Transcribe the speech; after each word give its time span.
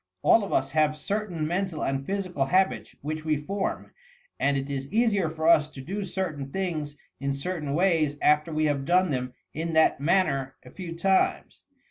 All 0.23 0.43
of 0.43 0.51
us 0.51 0.71
have 0.71 0.95
certain 0.97 1.45
mental 1.45 1.83
and 1.83 2.03
physical 2.03 2.45
habits 2.45 2.95
which 3.03 3.23
we 3.23 3.37
form, 3.37 3.91
and 4.39 4.57
it 4.57 4.67
is 4.67 4.91
easier 4.91 5.29
for 5.29 5.47
us 5.47 5.69
to 5.69 5.79
do 5.79 6.03
certain 6.05 6.49
things 6.51 6.97
in 7.19 7.33
certain 7.35 7.75
ways 7.75 8.17
after 8.19 8.51
we 8.51 8.65
have 8.65 8.83
done 8.83 9.11
them 9.11 9.35
in 9.53 9.73
that 9.73 9.99
manner 9.99 10.55
a 10.65 10.71
few 10.71 10.95
times. 10.95 11.61